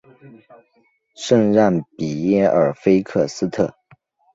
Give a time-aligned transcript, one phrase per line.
[1.13, 3.75] 圣让皮耶尔菲克斯特。